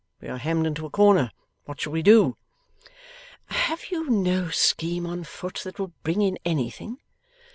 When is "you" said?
3.91-4.09